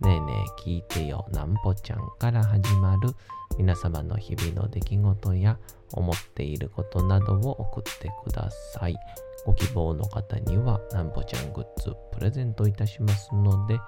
[0.00, 3.14] ねえねえ聞いてよなんぽちゃんから始まる
[3.58, 5.58] 皆様の日々の出来事や
[5.92, 8.96] 思っていることなどを送ってください。
[9.44, 13.78] ご希望の方にはなんぽちゃんグッズプレゼントいたしますので、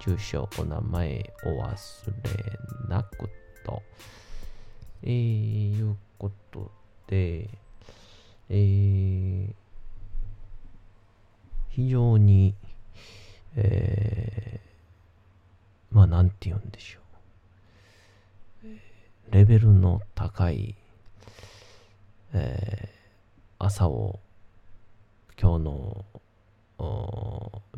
[0.00, 1.76] 住所、お名前お忘れ
[2.88, 3.30] なく
[3.64, 3.82] と。
[5.02, 6.70] えー、いうこと
[7.06, 7.48] で、
[8.48, 9.52] えー、
[11.70, 12.54] 非常に、
[13.54, 14.69] えー、
[15.90, 17.00] まあ、なんて言うんでしょう。
[19.30, 20.74] レベルの高い、
[22.32, 24.18] えー、朝を
[25.40, 26.04] 今日の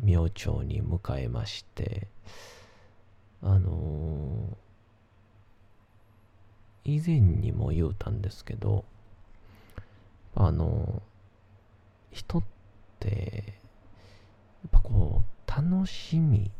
[0.01, 2.07] 明朝に迎えまして、
[3.41, 8.85] あのー、以前にも言うたんですけど、
[10.35, 12.43] あのー、人っ
[12.99, 13.43] て、
[14.63, 16.51] やっぱこう、楽しみ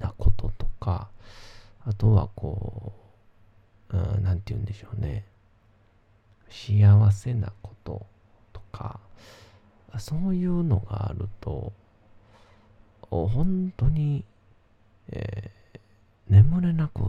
[0.00, 1.08] なこととか、
[1.84, 2.92] あとはこ
[3.92, 5.24] う、うん、なんて言うんでしょうね。
[6.48, 8.06] 幸せなこと
[8.52, 8.98] とか、
[9.98, 11.72] そういうのがあると、
[13.10, 14.24] 本当に、
[15.10, 15.80] えー、
[16.28, 17.00] 眠れなく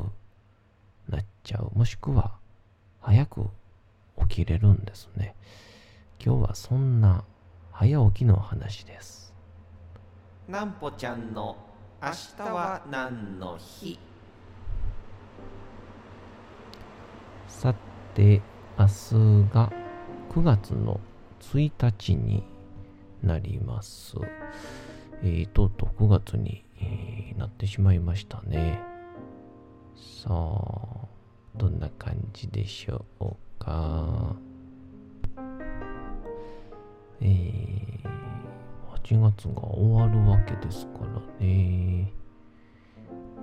[1.10, 1.72] なっちゃう。
[1.78, 2.34] もしくは、
[3.00, 3.50] 早く
[4.30, 5.36] 起きれるんですね。
[6.24, 7.24] 今日はそんな
[7.72, 9.34] 早起きの話です。
[10.48, 11.56] なんぽちゃんの
[12.04, 14.00] 明日は何の日？
[17.48, 17.76] さ
[18.16, 18.42] て、
[18.76, 19.72] 明日が
[20.32, 21.00] 9月の
[21.42, 22.44] 1日に
[23.22, 24.16] なります。
[25.22, 28.82] えー、とうとう9月に、えーなってしまいましたね。
[29.96, 31.08] さあ、
[31.56, 34.36] どんな感じでしょうか。
[37.22, 38.31] えー、
[39.04, 42.14] 8月が終わるわけですからね。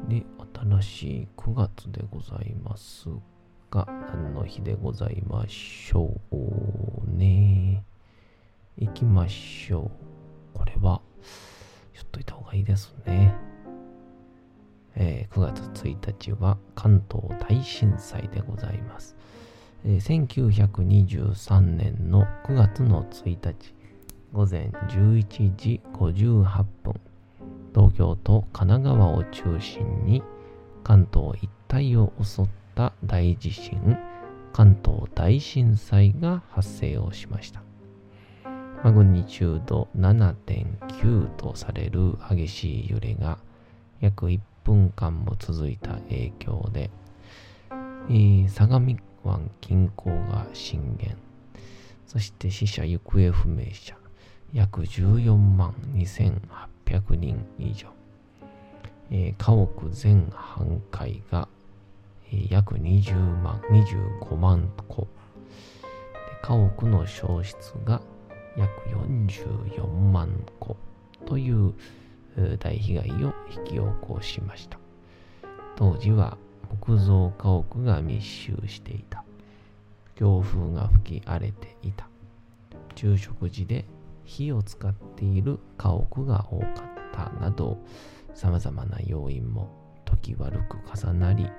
[0.08, 0.24] で、
[0.80, 3.08] 新しい9月でございます
[3.70, 7.84] が、何の日でございましょうね。
[8.76, 9.90] 行きましょ
[10.54, 10.58] う。
[10.58, 11.02] これは、
[11.92, 13.34] 言っといた方がいいですね。
[14.94, 19.16] えー9月1日は関東大震災でございます。
[19.84, 23.77] えー1923年の9月の1日
[24.32, 26.94] 午前11時58分。
[27.74, 30.22] 東京と神奈川を中心に
[30.84, 33.96] 関東一帯を襲った大地震
[34.52, 37.62] 関東大震災が発生をしました。
[38.84, 43.38] マグニチュード7.9とされる激しい揺れが
[44.00, 46.90] 約1分間も続いた影響で、
[47.70, 51.16] えー相模湾近郊が震源。
[52.06, 53.96] そして死者行方不明者。
[54.52, 57.88] 約14万2800人以上、
[59.10, 61.48] えー家屋全半壊が、
[62.32, 65.02] えー約20万25万戸。
[65.02, 65.06] で
[66.42, 68.00] 家屋の消失が
[68.56, 70.30] 約44万
[70.60, 70.76] 戸。
[71.26, 71.74] という
[72.58, 74.78] 大被害を引き起こしました。
[75.76, 76.38] 当時は
[76.70, 79.24] 木造家屋が密集していた。
[80.14, 82.08] 強風が吹き荒れていた。
[82.94, 83.84] 昼食時で
[84.28, 86.70] 火を使っている家屋が多かっ
[87.12, 87.78] たなど
[88.34, 89.70] 様々な要因も
[90.04, 91.50] 時悪く重なり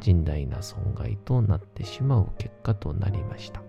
[0.00, 3.62] 甚大な損害となってしまう結果となりました。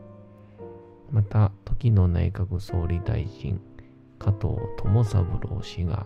[1.11, 3.59] また時の内閣総理大臣
[4.19, 6.05] 加藤智三郎氏が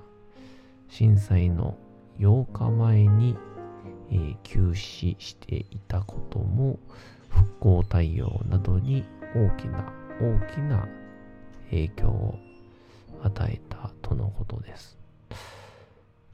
[0.90, 1.78] 震災の
[2.20, 3.36] 8日前に、
[4.12, 6.80] え休止していたことも
[7.30, 9.04] 復興対応などに
[9.36, 9.92] 大きな
[10.22, 10.88] 大きな
[11.74, 12.40] 影響を
[13.24, 14.98] 与えたとのことです。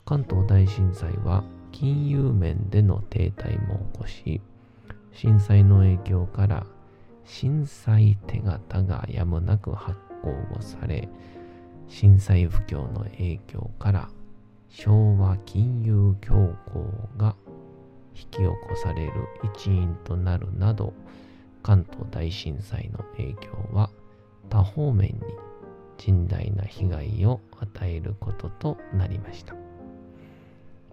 [0.06, 4.42] 関東大震災は金融面での停滞も起こし、
[5.14, 6.66] 震災の影響から
[7.26, 11.08] 震災手形がやむなく発行をされ、
[11.88, 14.10] 震災不況の影響から
[14.70, 17.36] 昭和金融恐慌が
[18.16, 19.12] 引き起こされる
[19.56, 20.94] 一因となるなど、
[21.62, 23.90] 関東大震災の影響は
[24.50, 25.20] 多方面に
[25.98, 29.56] 甚大な被害を与えることとなりました。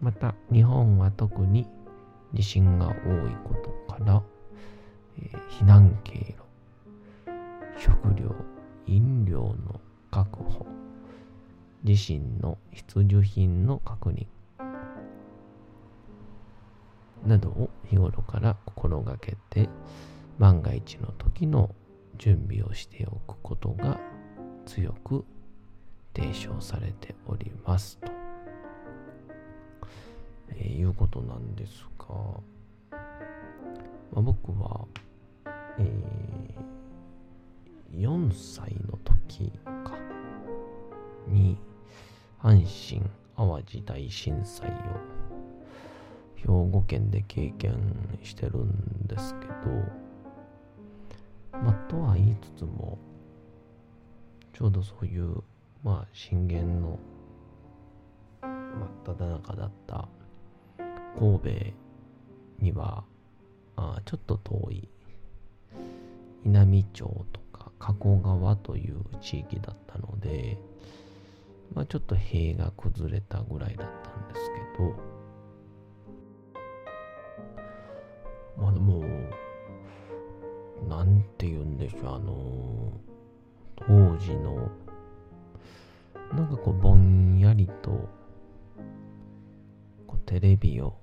[0.01, 1.67] また日本は特に
[2.35, 2.95] 地震が多い
[3.45, 4.23] ことから、
[5.19, 6.35] えー、避難経路、
[7.81, 8.35] 食料、
[8.87, 9.81] 飲料の
[10.11, 10.67] 確保、
[11.85, 14.27] 地震の必需品の確認
[17.25, 19.69] などを日頃から心がけて
[20.39, 21.75] 万が一の時の
[22.19, 24.01] 準備をしておくことが
[24.65, 25.25] 強く
[26.15, 28.11] 提唱されておりますと、
[30.51, 32.07] えー、いうことなんですが、
[34.13, 34.87] まあ、僕は、
[35.79, 39.53] えー、4歳の時
[39.85, 39.93] か
[41.29, 41.59] に
[42.43, 44.73] 阪神・淡路大震災を
[46.37, 47.75] 兵庫県で経験
[48.23, 50.06] してるんですけど、
[51.89, 52.99] とは言いつつも、
[54.53, 55.43] ちょうどそういう、
[55.85, 56.99] まあ、震源の
[58.43, 60.09] 真っ只中だった
[61.19, 61.51] 神戸
[62.61, 63.05] には、
[63.77, 64.89] あちょっと遠い
[66.45, 70.59] 稲美町とか加古川という地域だったので、
[71.75, 74.97] まあ、ちょっと塀が崩れたぐらいだったんですけど、
[78.57, 79.05] まあでも、
[80.87, 82.93] なんて言うんでしょう、あの
[83.77, 84.71] 当時の、
[86.33, 88.09] なんかこう、ぼんやりと、
[90.07, 90.97] こうテレビを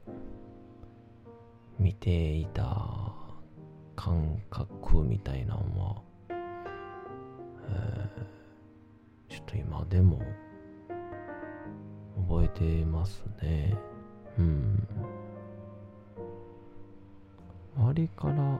[1.77, 3.12] 見ていた
[3.95, 10.19] 感覚みたいなのは、えー、ちょっと今でも
[12.27, 13.77] 覚えてますね。
[14.38, 14.88] うん。
[17.77, 18.59] あれから、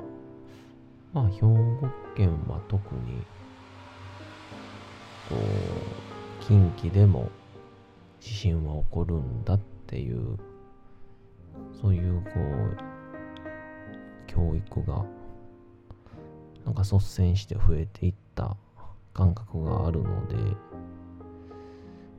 [1.14, 3.24] まあ、兵庫県は特に、
[5.30, 7.30] こう、近畿でも
[8.20, 10.38] 地震は起こるんだっていう、
[11.80, 12.78] そういう、こう、
[14.26, 15.06] 教育が、
[16.66, 18.58] なんか率先して増えていった
[19.14, 20.36] 感覚があるので、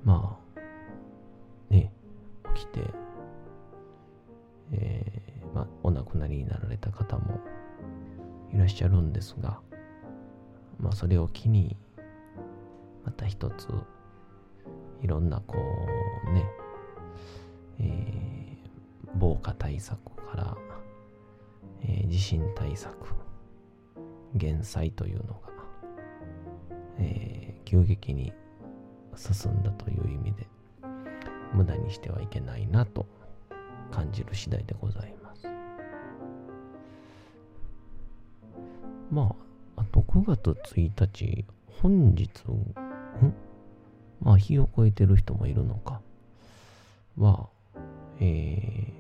[0.05, 1.93] まあ、ね、
[2.55, 2.81] 起きて、
[4.70, 7.40] えー、まあ、お亡くなりになられた方も
[8.55, 9.59] いらっしゃるんですが、
[10.79, 11.77] まあ、それを機に、
[13.05, 13.69] また一つ、
[15.03, 15.56] いろんな、こ
[16.29, 16.47] う、ね、
[17.81, 19.99] えー、防火対策
[20.31, 20.56] から、
[21.83, 22.95] えー、地震対策、
[24.35, 25.41] 減災というのが、
[26.99, 28.33] えー、急激に
[29.17, 30.47] 進んだという意味で、
[31.53, 33.07] 無駄にしてはいけないなと
[33.91, 35.24] 感じる次第でございます。
[39.14, 39.37] ま
[39.76, 41.44] あ、あと9月1日、
[41.80, 42.75] 本日、ん？
[44.21, 46.00] まあ、日を超えてる人もいるのか。
[47.16, 47.49] は、
[48.18, 48.92] えー、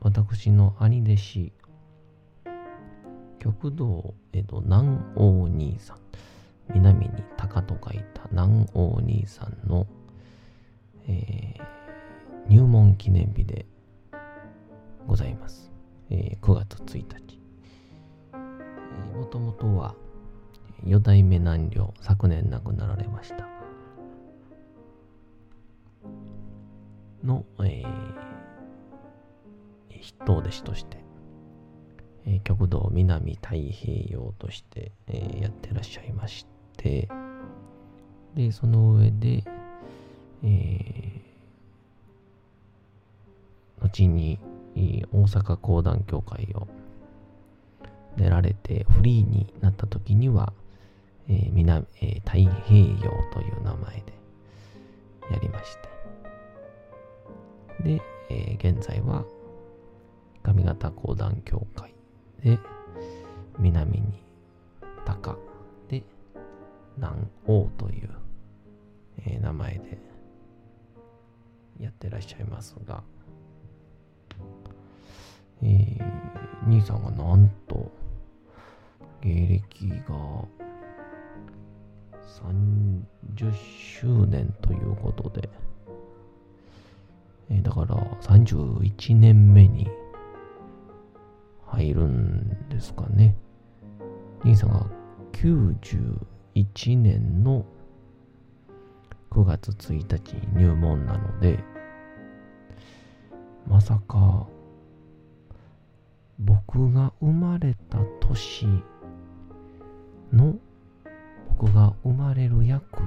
[0.00, 1.52] 私の兄弟子、
[3.38, 5.98] 極道江戸南王兄さん、
[6.74, 9.86] 南に鷹と書いた南王兄さんの、
[11.08, 13.64] えー、入門記念日で
[15.06, 15.72] ございます。
[16.10, 17.43] えー、9月1日。
[19.34, 19.96] もともとは
[20.86, 23.48] 四代目南陵、昨年亡くなられました。
[27.24, 27.84] の、えー、
[29.90, 30.98] 筆頭弟子として、
[32.26, 37.08] えー、極道南太平洋として、えー、やってらっしゃいまして、
[38.36, 39.42] で、その上で、
[40.44, 44.38] えー、後に
[44.76, 46.68] 大阪講談協会を
[48.16, 50.52] 出られてフリーになった時には、
[51.28, 54.12] えー南えー、太平洋という名前で
[55.30, 55.94] やりまして。
[57.82, 59.24] で、えー、現在は
[60.42, 61.94] 上方講談協会
[62.42, 62.58] で
[63.58, 64.22] 南に
[65.04, 65.36] 高
[65.88, 66.02] で
[66.96, 68.10] 南王という、
[69.26, 69.98] えー、名前で
[71.80, 73.02] やってらっしゃいますが、
[75.62, 76.02] えー、
[76.66, 77.90] 兄さんがなんと、
[79.24, 80.14] 芸歴が
[82.42, 85.48] 30周年ということで、
[87.50, 89.88] えーだから31年目に
[91.66, 93.34] 入るんですかね。
[94.44, 94.86] 兄さんが
[95.32, 97.64] 91年の
[99.30, 101.58] 9月1日に入門なので、
[103.66, 104.46] まさか
[106.38, 108.66] 僕が生まれた年
[110.34, 110.56] の
[111.58, 113.00] 僕が生まれる約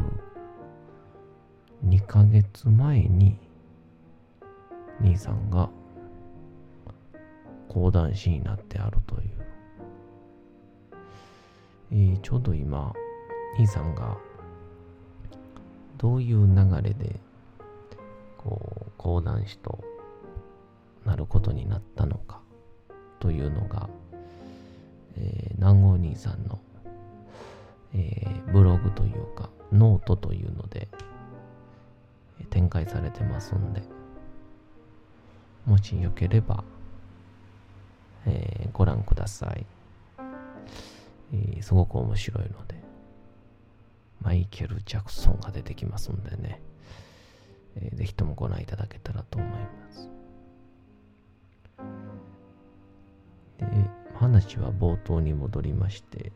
[1.86, 3.38] 2ヶ月前に
[5.02, 5.70] 兄さんが
[7.68, 9.30] 講談師になってあるという、
[11.92, 12.94] えーちょうど今
[13.58, 14.18] 兄さんが
[15.98, 17.20] どういう流れで
[18.38, 19.84] こう講談師と
[21.06, 22.40] なることになったのか
[23.20, 23.90] というのが、
[25.18, 26.60] えー南郷兄さんの、
[27.98, 30.88] えーブログというかノートというので
[32.50, 33.82] 展開されてますんで
[35.66, 36.64] もしよければ、
[38.26, 39.66] えーご覧ください、
[41.34, 42.76] えーすごく面白いので
[44.22, 46.62] マイケル・ジャクソンが出てきますんでね、
[47.76, 49.58] えーぜひともご覧いただけたらと思いま
[49.92, 50.10] す。
[53.60, 53.66] で
[54.16, 56.32] 話は冒頭に戻りまして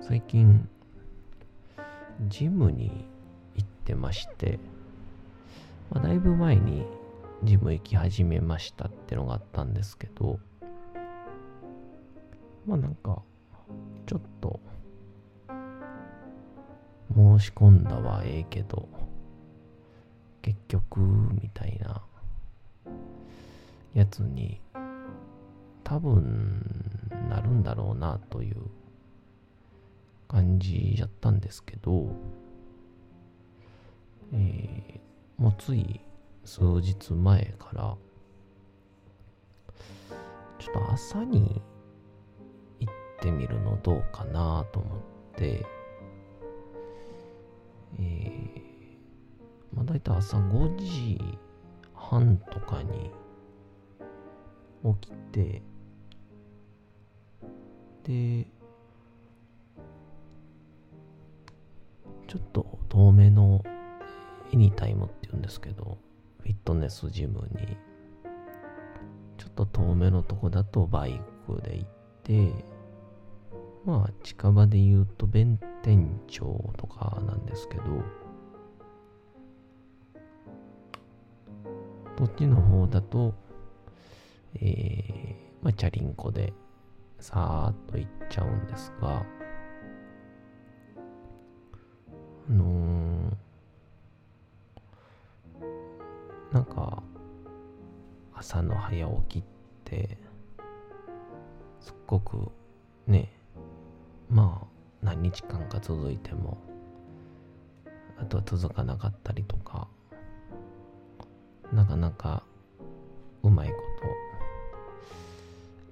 [0.00, 0.68] 最近
[2.28, 3.06] ジムに
[3.54, 4.58] 行ってまして、
[5.90, 6.84] まあ、だいぶ前に
[7.44, 10.38] ジム行き始めましたってのがあったんですけど
[12.66, 13.22] まあなんか
[14.06, 14.60] ちょっと
[17.14, 18.88] 申し込んだはええけど
[20.42, 22.02] 結局みたいな
[23.94, 24.60] やつに
[25.84, 26.64] 多分
[27.28, 28.56] なるんだろうなという
[30.30, 32.12] 感じやったんですけど、
[34.32, 35.00] えー
[35.42, 36.00] もうつい
[36.44, 37.96] 数日前から
[40.58, 41.62] ちょっと朝に
[42.78, 45.00] 行ってみるのどうかなと思っ
[45.34, 45.66] て、
[47.98, 51.18] えーまあ大体朝5時
[51.94, 53.10] 半とかに
[55.00, 55.62] 起きて
[58.04, 58.46] で
[62.30, 63.64] ちょっと遠めの
[64.52, 65.98] エニタイムって言うんですけど
[66.42, 67.76] フィットネスジムに
[69.36, 71.88] ちょっと遠めのとこだとバイクで行っ
[72.22, 72.64] て
[73.84, 77.82] まあ近場で言うと弁天町とかなんですけど
[82.16, 83.34] こっちの方だと
[84.54, 86.52] えー、まあチャリンコで
[87.18, 89.26] さーっと行っちゃうんですが
[98.40, 99.44] 朝の早起きっ
[99.84, 100.16] て
[101.78, 102.50] すっごく
[103.06, 103.30] ね
[104.30, 104.66] まあ
[105.02, 106.56] 何日間か続いても
[108.18, 109.88] あとは続かなかったりとか
[111.70, 112.42] なかなか
[113.42, 113.74] うまいこ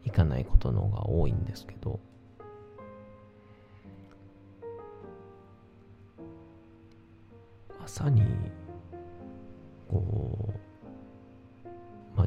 [0.04, 2.00] といかないことの方が多いんですけど
[7.84, 8.22] 朝に
[9.90, 10.67] こう、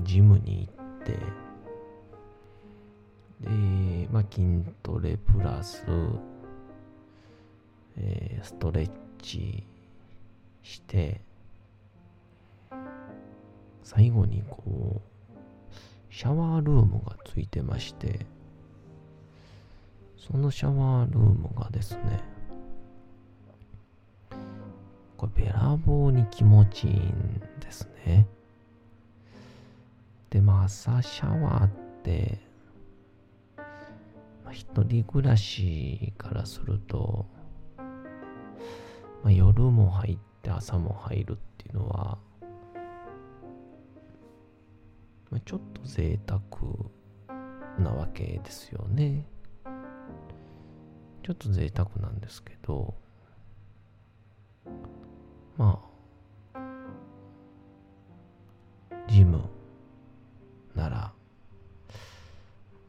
[0.03, 1.11] ジムに行って、
[3.41, 5.83] で、まあ、筋トレプラス、
[7.97, 8.91] えーストレッ
[9.21, 9.65] チ
[10.63, 11.21] して、
[13.83, 15.11] 最後にこう、
[16.13, 18.25] シャワールームがついてまして、
[20.17, 22.23] そのシャワールームがですね、
[25.17, 28.27] これべらぼうに気持ちいいんですね。
[30.31, 31.69] で、まあ朝シャワーっ
[32.03, 32.39] て、
[34.43, 37.27] まあ、一人暮らしからすると、
[37.77, 42.17] まあ、夜も入って朝も入るっていうのは、
[45.29, 46.41] まあ、ちょっと贅沢
[47.77, 49.27] なわけですよね。
[51.23, 52.95] ちょっと贅沢なんですけど、
[55.57, 55.79] ま
[56.53, 56.59] あ、
[59.07, 59.41] ジム
[60.75, 61.13] なら、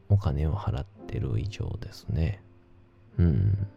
[0.09, 2.41] お金を払ってる以上ですね。
[3.17, 3.67] うん。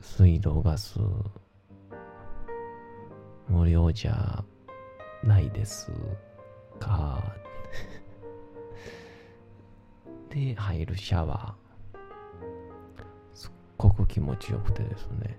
[0.00, 0.98] 水道ガス、
[3.48, 4.44] 無料じゃ
[5.22, 5.92] ないです
[6.78, 7.22] か。
[10.30, 11.98] で、入るシャワー。
[13.34, 15.38] すっごく気持ちよくてですね。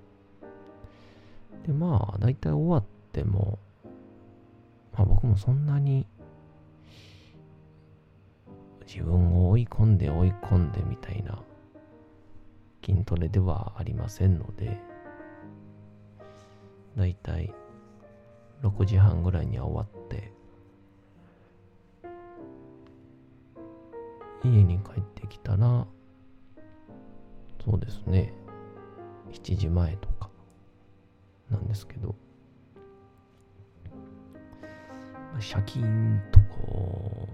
[1.65, 3.59] で、まあ、大体終わっても、
[4.93, 6.07] まあ僕もそんなに
[8.85, 11.41] 自分を追い込んで追い込んでみたいな
[12.85, 14.79] 筋トレではありませんので、
[16.97, 17.53] だいたい
[18.61, 20.31] 6時半ぐらいには終わって、
[24.43, 25.87] 家に帰ってきたら、
[27.63, 28.33] そうですね、
[29.31, 30.29] 7時前とか
[31.49, 32.15] なんですけど、
[35.39, 37.27] シャキンとこ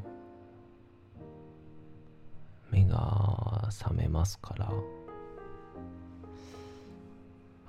[2.72, 4.72] う、目が覚めますから、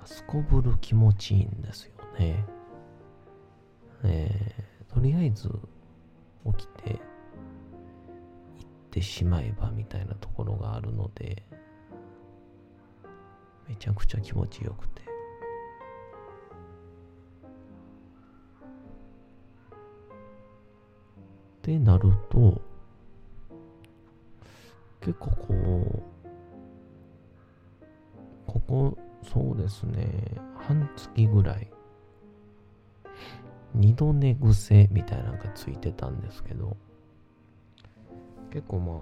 [0.05, 2.45] すこぶる気持ちいいんですよね。
[4.03, 5.49] えー、とりあえず
[6.45, 6.99] 起きて行っ
[8.89, 11.43] てしまえばみたいなところがあるので、
[13.67, 15.10] めちゃくちゃ気持ちよくて。
[21.61, 22.59] ってなると、
[24.99, 26.03] 結構こ
[28.47, 31.69] う、ここ、そうですね、半月ぐらい、
[33.75, 36.75] 二度寝癖みたいなのがついてたんですけど、
[38.49, 38.99] 結構まあ、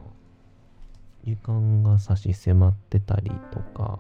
[1.23, 3.99] 時間が差し迫ってたりとか、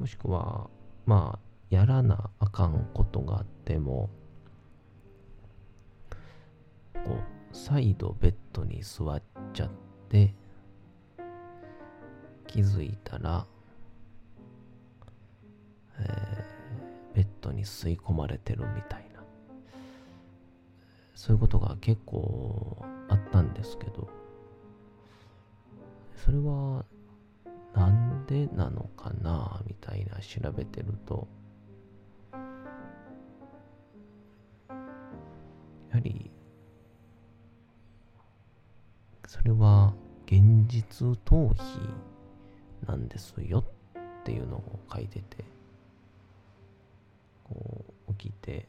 [0.00, 0.68] もしくは、
[1.06, 4.10] まあ、やらなあかんことがあっても、
[7.06, 9.22] こう再度ベッドに座っ
[9.52, 9.70] ちゃっ
[10.08, 10.34] て
[12.48, 13.46] 気づいたら、
[16.00, 19.06] えー、ベッドに吸い込まれてるみたいな。
[21.14, 24.08] そういうことが結構あったんですけど
[26.14, 26.84] それは
[27.74, 31.26] なんでなのかなみたいな調べてると
[39.46, 39.94] れは
[40.26, 41.62] 現実逃避
[42.86, 45.44] なんですよっていうのを書いてて
[47.44, 48.66] こう起きて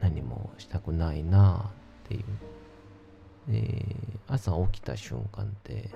[0.00, 1.70] 何もしたくないな
[2.04, 2.24] っていう。
[3.46, 5.90] で朝起きた瞬間って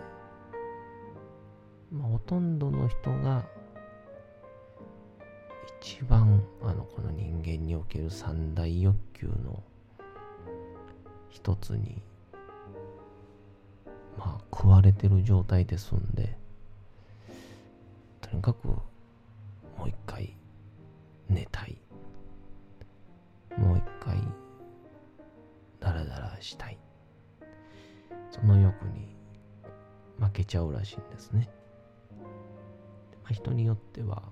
[1.90, 3.42] まあほとんどの人が
[5.80, 9.62] 一番あのこの人間における三大欲求の
[11.30, 12.02] 一つに
[14.18, 16.36] まあ、食われてる状態ですんで、
[18.20, 18.82] とにかく、も
[19.86, 20.36] う一回、
[21.28, 21.78] 寝たい。
[23.56, 24.16] もう一回、
[25.78, 26.78] ダラダラしたい。
[28.30, 29.16] その欲に
[30.18, 31.48] 負けちゃうらしいんですね。
[33.22, 34.22] まあ、人によっては、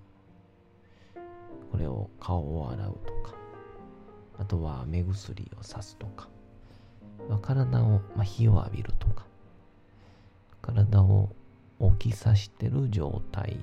[1.70, 3.34] これを顔を洗うとか、
[4.38, 6.28] あとは目薬をさすとか、
[7.40, 9.26] 体を、まあ、火を浴びるとか、
[10.66, 11.34] 体を
[11.78, 13.56] 置きさしてる状態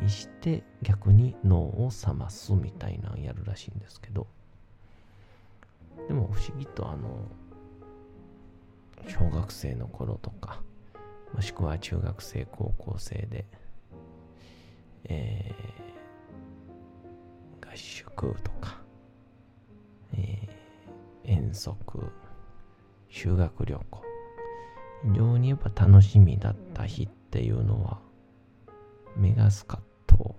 [0.00, 4.26] にして逆に脳を覚ますみたいなのやるらしいんですけど。
[6.06, 7.26] でも不思議とあの
[9.08, 10.62] 小学生の頃とか
[11.34, 13.44] もしくは中学生高校生で
[15.04, 18.78] えー、合宿とか、
[20.14, 21.76] えー、遠足
[23.08, 24.07] 修学旅行
[25.04, 28.00] 非常にやっぱ楽しみだった日っていうのは
[29.16, 30.36] 目がスカッと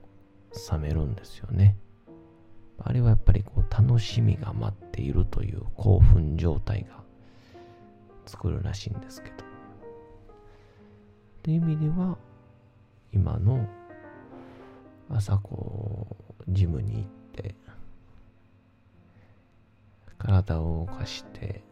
[0.52, 1.78] 覚めるんですよね。
[2.82, 7.04] あれはやっぱりこう楽しみが待っているという興奮状態が
[8.26, 9.36] 作るらしいんですけど。
[9.36, 9.38] っ
[11.41, 12.17] ていう意味では
[13.13, 13.67] 今の
[15.10, 17.56] 朝こうジムに行って
[20.17, 21.63] 体を動かして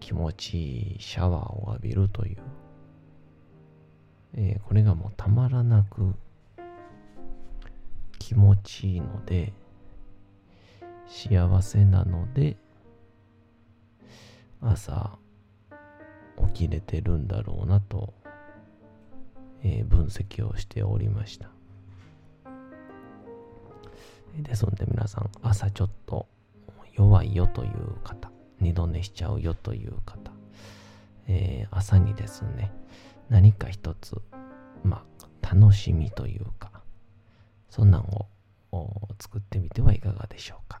[0.00, 2.38] 気持ちいいシャワーを浴びるという、
[4.34, 6.14] えー、これがもうたまらなく
[8.18, 9.52] 気持ちいいので
[11.06, 12.56] 幸せなので
[14.60, 15.18] 朝
[16.52, 18.12] 起きれてるんだろうなと、
[19.62, 21.50] えー、分析をしておりました。
[24.38, 26.26] ですので皆さん朝ちょっと
[26.94, 28.29] 弱いよという方
[28.60, 30.32] 二度寝しちゃうよという方、
[31.28, 32.72] えー、朝にですね、
[33.28, 34.16] 何か一つ、
[34.82, 35.04] ま
[35.42, 36.70] あ、楽しみというか、
[37.68, 38.26] そんなん
[38.72, 40.80] を作ってみてはいかがでしょうか。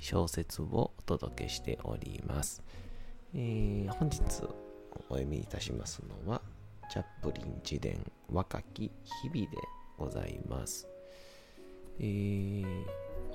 [0.00, 2.62] 小説をお届けしております。
[3.34, 4.20] えー本日
[5.08, 6.40] お読みいたしますのは、
[6.90, 8.90] チャップリン自伝若き
[9.22, 9.56] 日々で
[9.96, 10.88] ございます。
[11.98, 12.84] えー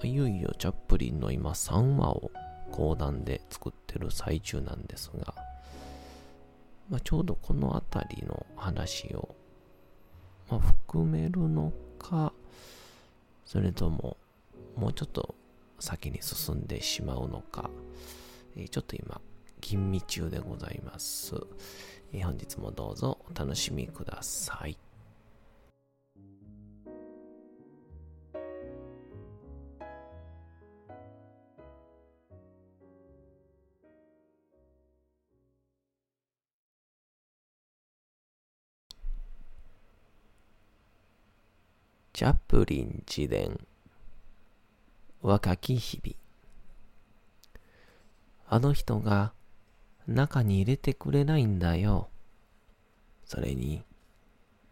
[0.04, 2.32] いよいよチャップリンの今3話を
[2.72, 5.34] 講談で作ってる最中なんですが、
[6.90, 9.36] まあ、ちょうどこの辺りの話を、
[10.50, 12.34] まあ、含めるのか、
[13.46, 14.18] それとも
[14.76, 15.36] もうちょっと
[15.80, 17.70] 先に進んでしまうのか、
[18.56, 19.22] えちょっと今、
[19.62, 21.36] 吟味中でございます。
[22.14, 24.78] え本日もどうぞお楽しみください。
[42.14, 43.60] チャップリン自伝
[45.26, 46.16] 若き日々
[48.48, 49.34] あの人が
[50.08, 52.10] 中に入れてくれないんだよ。
[53.26, 53.82] それに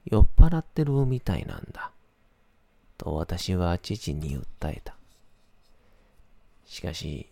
[0.05, 1.89] 酔っ払ってるみたいなんだ。
[2.99, 4.95] と私は父に訴えた。
[6.67, 7.31] しかし、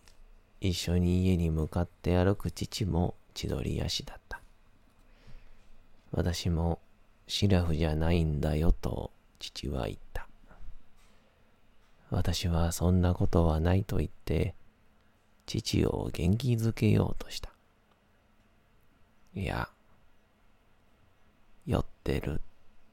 [0.60, 4.42] 一緒に家に向かって歩く父も千鳥足だった。
[6.12, 6.80] 私も
[7.28, 10.11] シラフじゃないんだよと父は言った。
[12.12, 14.54] 私はそんなことはないと言って、
[15.46, 17.50] 父を元気づけようとした。
[19.34, 19.70] いや、
[21.66, 22.42] 酔ってる、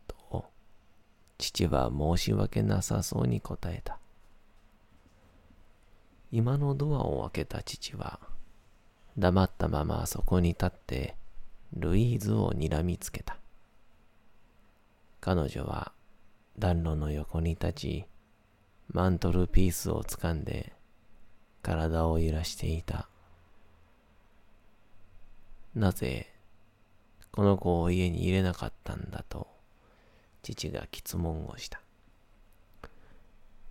[0.07, 0.45] と、
[1.37, 3.99] 父は申し訳なさそうに答えた。
[6.31, 8.21] 今のドアを開けた父は、
[9.19, 11.17] 黙ったままそこに立って、
[11.75, 13.37] ルイーズを睨みつけた。
[15.21, 15.91] 彼女は
[16.57, 18.07] 暖炉の横に立ち、
[18.89, 20.73] マントルピースを掴んで
[21.63, 23.09] 体を揺らしていた。
[25.75, 26.27] なぜ
[27.31, 29.47] この子を家に入れなかったんだと
[30.43, 31.81] 父が質問をした。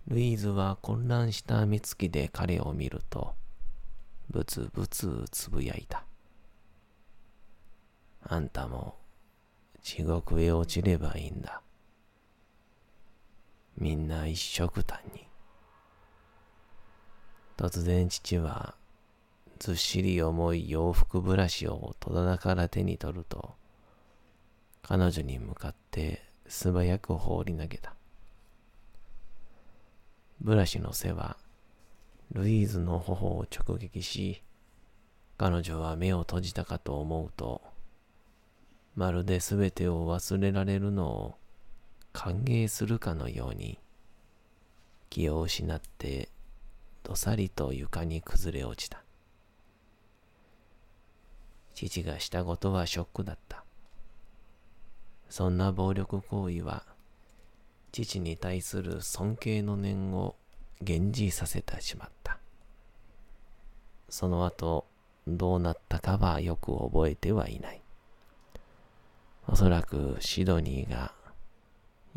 [0.06, 3.34] ルイーズは混乱した目つきで彼を見ると、
[4.30, 6.04] ブツブツつぶやいた。
[8.22, 8.94] あんたも
[9.82, 11.60] 地獄へ落ちればいいんだ。
[13.78, 15.26] みんな一緒くたに。
[17.56, 18.74] 突然父は
[19.58, 23.54] ずっしり重い洋服ブラシを戸棚から手に取ると、
[24.82, 27.94] 彼女に向かって素早く放り投げた。
[30.40, 31.36] ブラシの背は
[32.32, 34.42] ルイーズの頬を直撃し、
[35.36, 37.62] 彼女は目を閉じたかと思うと、
[38.96, 41.34] まるで全てを忘れられるのを
[42.12, 43.78] 歓迎するかのように、
[45.10, 46.28] 気を失って
[47.02, 49.02] どさりと床に崩れ落ちた。
[51.74, 53.64] 父がしたことはショックだった。
[55.30, 56.84] そんな暴力行為は、
[57.92, 60.36] 父に対する尊敬の念を
[60.80, 62.38] 減じさせてしまった。
[64.08, 64.86] その後、
[65.26, 67.80] どうなったかはよく覚えてはいない。
[69.46, 71.12] おそらくシドニーが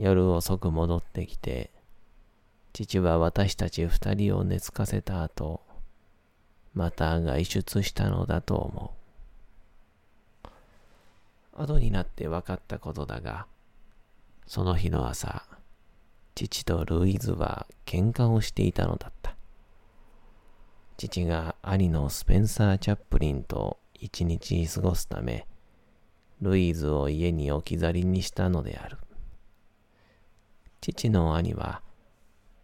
[0.02, 1.70] 夜遅く戻ってきて、
[2.74, 5.62] 父は私たち二人を寝つかせた後、
[6.74, 8.96] また外出したのだと思
[11.56, 11.62] う。
[11.62, 13.46] 後になって分かったことだが、
[14.48, 15.46] その日の朝、
[16.34, 19.36] 父とルイーズは喧嘩をしていたのだった。
[20.98, 25.46] 父が兄のスペンサー・チャップリンと一日過ごすため、
[26.42, 28.98] ルイーズを家に置き去りにしたのである。
[30.82, 31.84] 父の兄は、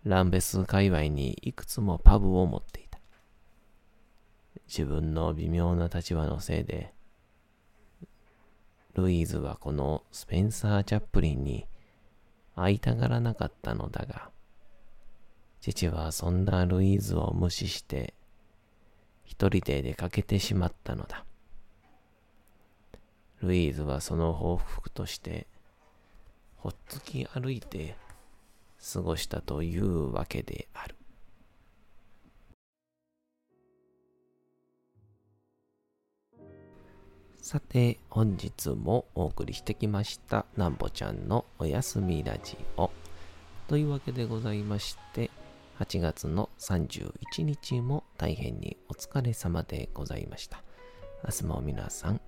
[0.04, 3.00] ランベス界隈にいくつもパブを持っていた。
[4.68, 6.96] 自分の微妙な立場のせいで、
[8.96, 11.68] ルイーズはこのスペンサー・チャップリンに
[12.56, 14.32] 会いたがらなかったのだが、
[15.62, 18.16] 父はそんなルイーズを無視して、
[19.26, 21.24] 一人で出かけてしまったのだ。
[23.44, 25.46] ルイーズはその報復として、
[26.56, 27.96] ほっつき歩いて
[28.82, 30.96] 過ごしたというわけである。
[37.42, 42.92] さて、本日もお送りしてきました、なんぼちゃんのおやすみラジオ。
[43.70, 45.32] というわけでございまして、
[45.80, 50.62] 8月の31日も大変にお疲れ様でございました。
[51.24, 52.20] 明日も皆さん、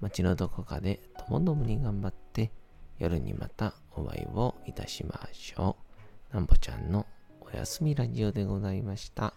[0.00, 2.52] 街のどこかでともどもに頑張って、
[3.00, 5.87] 夜にまたお会いをいたしましょう。
[6.32, 7.06] なんぼちゃんの
[7.40, 9.32] おやすみラジオでございました。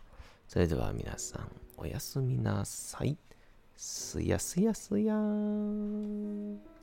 [0.45, 3.17] それでは皆さん、おやすみなさい。
[3.77, 6.80] すやすやすやーん。